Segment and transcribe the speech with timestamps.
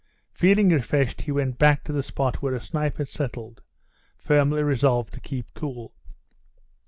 [0.33, 3.61] Feeling refreshed, he went back to the spot where a snipe had settled,
[4.17, 5.93] firmly resolved to keep cool.